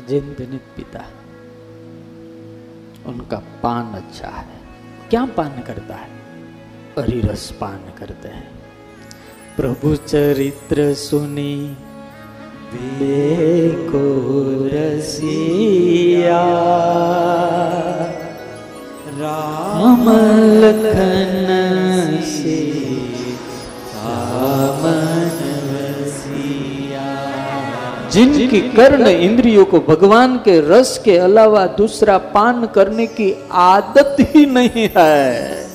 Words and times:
जैन 0.00 0.34
नहीं 0.40 0.58
पिता 0.76 1.04
उनका 3.06 3.36
पान 3.62 3.92
अच्छा 3.94 4.28
है, 4.28 4.58
क्या 5.10 5.24
पान 5.36 5.62
करता 5.66 5.94
है? 5.94 6.08
हरिरस 6.98 7.50
पान 7.60 7.80
करते 7.98 8.28
हैं। 8.28 8.48
प्रभु 9.56 9.94
चरित्र 9.96 10.92
सुनी 10.94 11.54
देखो 12.98 14.04
रसिया 14.68 16.44
राम 19.18 20.04
लखन 20.62 21.43
जिनकी 28.13 28.59
कर्ण 28.69 29.07
इंद्रियों 29.07 29.65
को 29.65 29.79
भगवान 29.79 30.37
के 30.37 30.59
रस 30.69 30.97
के 31.05 31.17
अलावा 31.17 31.65
दूसरा 31.77 32.17
पान 32.33 32.65
करने 32.75 33.07
की 33.07 33.31
आदत 33.63 34.15
ही 34.19 34.45
नहीं 34.47 34.87
है 34.97 35.67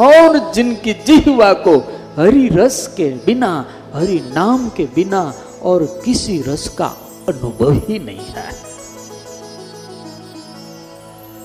और 0.00 0.38
जिनकी 0.54 0.92
जिहवा 1.06 1.52
को 1.66 1.76
हरि 2.16 2.48
रस 2.52 2.86
के 2.96 3.10
बिना 3.26 3.52
हरि 3.94 4.20
नाम 4.34 4.68
के 4.68 4.86
बिना 4.94 5.22
और 5.62 5.84
किसी 6.04 6.40
रस 6.42 6.68
का 6.78 6.94
अनुभव 7.28 7.72
ही 7.88 7.98
नहीं 7.98 8.32
है 8.34 8.48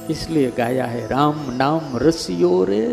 इसलिए 0.09 0.51
गाया 0.57 0.85
है 0.85 1.07
राम 1.07 1.41
नाम 1.57 1.97
रसियो 1.97 2.63
रे 2.63 2.85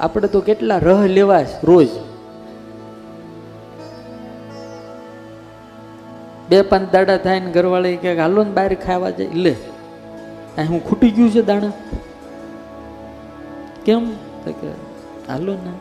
આપણે 0.00 0.28
તો 0.28 0.40
કેટલા 0.40 0.74
રહ 0.80 1.00
લેવા 1.08 1.38
રોજ 1.64 1.88
બે 6.53 6.61
પાંચ 6.61 6.91
દાડા 6.91 7.17
થાય 7.17 7.39
ને 7.39 7.51
ઘરવાળી 7.51 7.97
કે, 7.97 8.19
હાલો 8.19 8.43
ને 8.43 8.51
બહાર 8.51 8.75
ખાવા 8.75 9.09
જાય. 9.09 9.29
લે 9.33 9.55
હું 10.57 10.83
ખૂટી 10.83 11.09
ગયું 11.09 11.29
છે 11.29 11.41
દાણા. 11.41 11.71
કેમ? 13.85 14.09
કે, 14.45 14.67
હાલો 15.27 15.53
ને. 15.53 15.71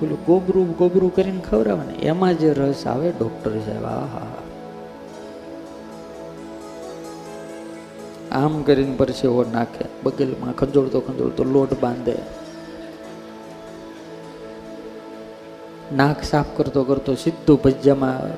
પેલું 0.00 0.24
ગોબરું 0.24 0.76
ગોબરું 0.76 1.14
કરીને 1.14 1.40
ખવડાવે 1.50 1.92
ને 1.92 1.92
એમાં 1.92 2.34
જે 2.34 2.52
રસ 2.52 2.86
આવે, 2.86 3.12
ડોક્ટર 3.18 3.50
સાહેબ, 3.50 3.84
આહા. 3.84 4.26
આમ 8.32 8.62
કરીને 8.62 8.96
પરસેવો 8.96 9.44
નાખે. 9.52 9.84
બગલમાં 10.02 10.56
ખંજોળતો 10.56 11.00
ખંજોળતો 11.00 11.44
લોટ 11.44 11.80
બાંધે. 11.80 12.18
નાક 15.90 16.24
સાફ 16.24 16.50
કરતો 16.56 16.84
કરતો 16.84 17.12
સીધું 17.16 17.58
ભજીયામાં 17.62 18.14
આવે. 18.14 18.34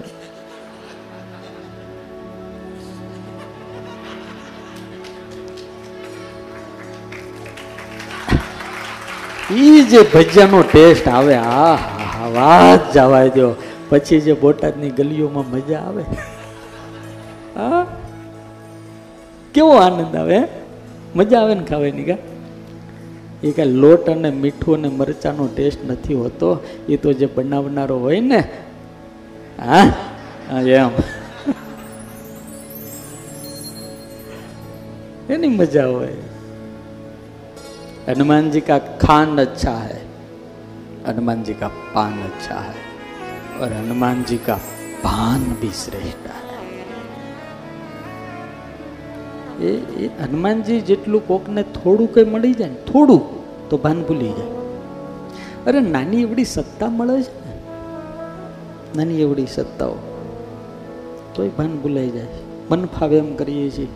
ઈ 9.56 9.84
જે 9.84 10.00
ભજીયાનો 10.14 10.62
ટેસ્ટ 10.62 11.06
આવે 11.08 11.34
આ 11.36 11.76
હા, 11.76 12.28
વાત 12.34 12.82
જવા 12.94 13.28
દો 13.28 13.48
પછી 13.90 14.20
જે 14.20 14.34
બોટાદની 14.34 14.90
ગલીઓમાં 14.90 15.46
મજા 15.46 15.82
આવે. 15.86 16.04
હા? 17.56 17.86
કેવો 19.54 19.72
આનંદ 19.78 20.14
આવે 20.16 20.38
મજા 21.14 21.40
આવે 21.40 21.54
ને 21.54 21.64
ખાવાની 21.64 22.04
કા? 22.04 22.20
એ 23.43 23.51
કાંઈ 23.51 23.81
લોટ 23.81 24.09
અને 24.09 24.29
મીઠું 24.43 24.79
અને 24.79 24.89
મરચાનો 24.99 25.47
ટેસ્ટ 25.49 25.83
નથી 25.89 26.13
હોતો 26.13 26.49
એ 26.89 26.97
તો 26.97 27.13
જે 27.13 27.27
બનાવનારો 27.27 27.97
હોય 27.97 28.21
ને 28.21 28.41
હા 29.61 29.85
હા 30.49 30.61
એમ 30.79 30.93
એની 35.29 35.55
મજા 35.57 35.87
હોય 35.87 36.27
हनुमान 38.07 38.49
जी 38.51 38.59
का 38.61 38.77
खान 39.01 39.37
अच्छा 39.37 39.71
है 39.71 40.01
हनुमान 41.07 41.43
जी 41.43 41.53
का 41.53 41.67
पान 41.95 42.19
अच्छा 42.21 42.59
है 42.59 42.75
और 43.59 43.73
हनुमान 43.73 44.23
जी 44.23 44.37
का 44.37 44.55
पान 45.03 45.43
भी 45.61 45.71
श्रेष्ठ 45.71 46.27
है 46.27 46.50
એ 49.62 50.04
એ 50.04 50.06
હનુમાનજી 50.06 50.80
જેટલું 50.80 51.26
કોકને 51.26 51.62
થોડું 51.62 52.14
કંઈ 52.14 52.24
મળી 52.24 52.52
જાય 52.52 52.68
ને, 52.68 52.74
થોડું, 52.74 53.42
તો 53.68 53.76
ભાન 53.76 54.02
ભૂલી 54.02 54.28
જાય. 54.28 54.46
અરે, 55.66 55.80
નાની 55.80 56.22
એવડી 56.22 56.44
સત્તા 56.44 56.88
મળે 56.88 57.22
છે 57.22 57.46
ને? 57.46 57.56
નાની 58.96 59.20
એવડી 59.20 59.46
સત્તાઓ. 59.46 59.94
તોય 61.34 61.48
ભાન 61.48 61.76
ભૂલાઈ 61.76 62.10
જાય. 62.10 62.26
મન 62.70 62.86
ફાવે 62.86 63.16
એમ 63.16 63.36
કરીએ 63.36 63.70
છીએ. 63.70 63.88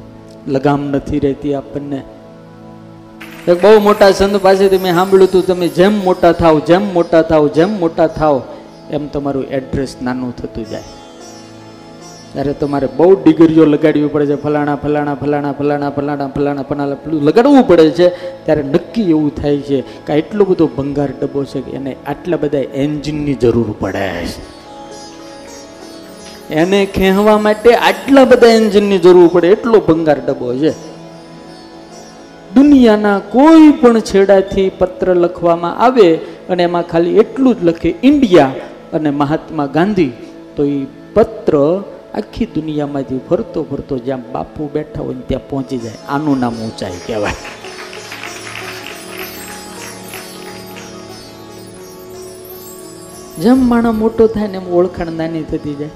લગામ 0.48 0.84
નથી 0.84 1.18
રહેતી 1.18 1.54
આપણને. 1.54 2.02
એક 3.48 3.62
બહુ 3.62 3.80
મોટા 3.80 4.10
સંત 4.10 4.36
પાસેથી 4.36 4.78
મેં 4.78 4.94
સાંભળ્યું 4.94 5.28
હતું, 5.28 5.46
તમે 5.46 5.68
જેમ 5.68 6.04
મોટા 6.04 6.32
થાવ 6.32 6.58
જેમ 6.58 6.94
મોટા 6.94 7.22
થાવ 7.22 7.48
જેમ 7.48 7.80
મોટા 7.80 8.06
થાવ 8.06 8.42
એમ 8.90 9.06
તમારું 9.06 9.44
એડ્રેસ 9.44 9.96
નાનું 10.02 10.36
થતું 10.36 10.68
જાય. 10.70 10.82
ત્યારે 12.36 12.52
તમારે 12.52 12.88
બહુ 12.96 13.06
ડિગ્રીઓ 13.24 13.64
લગાડવી 13.64 14.08
પડે 14.14 14.26
છે. 14.26 14.34
ફલાણા 14.34 14.74
ફલાણા 14.76 15.14
ફલાણા 15.14 15.52
ફલાણા 15.52 15.90
ફલાણા 15.90 16.26
ફલાણા 16.26 16.62
ફલાણા, 16.62 16.94
પેલું 16.94 17.22
લગાડવું 17.24 17.68
પડે 17.68 17.90
છે. 17.90 18.08
ત્યારે 18.44 18.62
નક્કી 18.62 19.10
એવું 19.10 19.30
થાય 19.34 19.58
છે 19.58 19.80
કે 20.06 20.12
એટલો 20.12 20.44
બધો 20.44 20.66
ભંગાર 20.66 21.08
ડબ્બો 21.20 21.44
છે 21.44 21.60
કે 21.60 21.70
એને 21.70 21.96
આટલા 22.06 22.36
બધા 22.36 22.58
એન્જિનની 22.58 23.34
જરૂર 23.34 23.70
પડે. 23.80 24.10
છે 24.26 24.42
એને 26.54 26.86
ખેંચવા 26.86 27.38
માટે 27.38 27.74
આટલા 27.74 28.24
બધા 28.24 28.46
એન્જિનની 28.48 28.98
જરૂર 28.98 29.30
પડે. 29.32 29.48
એટલો 29.48 29.80
ભંગાર 29.80 30.18
ડબ્બો 30.26 30.52
છે. 30.54 30.70
દુનિયાના 32.54 33.18
કોઈ 33.18 33.72
પણ 33.80 34.00
છેડાથી 34.00 34.68
પત્ર 34.78 35.14
લખવામાં 35.14 35.76
આવે 35.78 36.14
અને 36.50 36.62
એમાં 36.62 36.82
ખાલી 36.82 37.16
એટલું 37.16 37.54
જ 37.54 37.64
લખે, 37.64 37.94
ઇન્ડિયા 38.02 38.52
અને 38.92 39.10
મહાત્મા 39.10 39.66
ગાંધી. 39.66 40.12
તો 40.56 40.64
એ 40.64 40.78
પત્ર 41.14 41.56
આખી 42.16 42.46
દુનિયામાંથી 42.46 43.20
ફરતો 43.30 43.62
ફરતો 43.62 43.98
જ્યાં 43.98 44.32
બાપુ 44.32 44.70
બેઠા 44.72 45.02
હોય 45.02 45.14
ત્યાં 45.14 45.48
પહોંચી 45.48 45.78
જાય. 45.78 45.92
આનું 46.08 46.38
નામ 46.40 46.54
ઊંચાઈ 46.54 46.98
કહેવાય. 47.06 47.32
જેમ 53.42 53.68
માણસ 53.68 53.94
મોટો 53.94 54.26
થાય 54.26 54.48
ને 54.48 54.58
એમ 54.58 54.68
ઓળખાણ 54.68 55.12
નાની 55.12 55.42
થતી 55.42 55.74
જાય. 55.74 55.88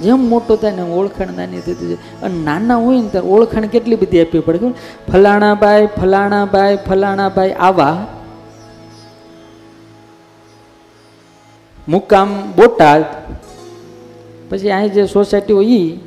જેમ 0.00 0.20
મોટો 0.28 0.56
થાય 0.56 0.70
ને 0.70 0.82
એમ 0.82 0.90
ઓળખાણ 0.90 1.32
નાની 1.32 1.60
થતી 1.60 1.88
જાય. 1.88 1.98
અને 2.22 2.44
નાના 2.44 2.76
હોય 2.76 3.00
ને 3.00 3.08
ત્યારે 3.08 3.28
ઓળખાણ 3.28 3.66
કેટલી 3.66 3.96
બધી 3.96 4.20
આપવી 4.20 4.40
પડે 4.40 4.58
ફલાણા 5.12 5.54
ભાઈ 5.54 5.86
ફલાણા 5.86 6.44
ભાઈ 6.44 6.78
ફલાણા 6.86 7.28
ભાઈ 7.28 7.52
આવા. 7.52 8.06
મુકામ 11.88 12.52
બોટાદ. 12.56 13.04
પછી 14.54 14.70
અહીં 14.70 14.92
જે 14.92 15.06
સોસાયટી 15.06 15.52
હોય 15.52 15.66
એ 15.66 15.98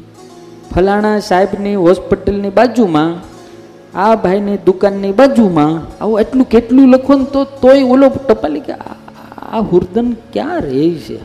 ફલાણા 0.76 1.20
સાહેબની 1.20 1.76
હોસ્પિટલની 1.76 2.50
બાજુમાં, 2.50 3.12
આ 3.98 4.16
ભાઈની 4.16 4.58
દુકાનની 4.66 5.12
બાજુમાં, 5.12 6.04
આવું 6.04 6.20
એટલું 6.20 6.50
કેટલું 6.50 6.90
લખો 6.90 7.14
ને 7.14 7.26
તો 7.26 7.44
તોય 7.44 7.84
ઓલો 7.84 8.10
ટપાલી 8.10 8.60
કે 8.60 8.74
આ 8.74 9.60
હુર્દન 9.60 10.16
ક્યાં 10.34 10.62
રહે 10.62 10.94
છે? 10.94 11.18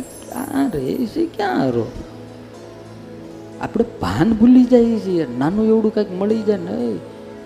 ક્યાં 0.00 0.70
રહે 0.70 1.06
છે? 1.06 1.26
ક્યાં 1.26 1.70
રો 1.70 1.86
આપણે 3.60 3.84
ભાન 4.00 4.32
ભૂલી 4.32 4.64
જઈએ 4.64 4.98
છીએ 4.98 5.26
નાનું 5.38 5.66
એવડું 5.66 5.94
કંઈક 5.94 6.12
મળી 6.12 6.42
જાય 6.42 6.56
ને 6.56 6.92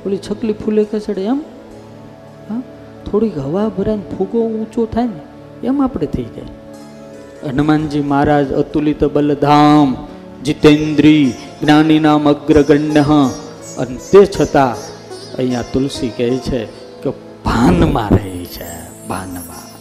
ઓલી 0.06 0.16
છકલી 0.16 0.52
ફૂલે 0.52 0.84
ખસેડે 0.84 1.22
એમ. 1.22 1.40
હા? 2.50 2.62
થોડીક 3.10 3.38
હવા 3.38 3.68
ભરાય 3.68 3.96
ને 3.96 4.16
ફૂગો 4.16 4.40
ઊંચો 4.40 4.86
થાય 4.86 5.06
ને 5.06 5.35
એમ 5.64 5.82
આપણે 5.82 6.06
થઈ 6.06 6.22
જાય. 6.22 7.48
હનુમાનજી 7.48 8.00
મહારાજ, 8.00 8.52
અતુલિત 8.52 9.04
બલધામ, 9.04 10.06
જીતેન્દ્રી 10.44 11.32
જ્ઞાની 11.62 11.98
નામ 11.98 12.28
અગ્રગણ્ય. 12.28 13.04
અને 13.78 13.96
તે 14.12 14.26
છતાં 14.40 14.74
અહીંયા 15.36 15.62
તુલસી 15.62 16.08
કહે 16.08 16.36
છે 16.36 16.64
કે 17.02 17.10
ભાનમાં 17.44 18.10
રહે 18.10 18.44
છે, 18.44 19.06
ભાનમાં. 19.08 19.75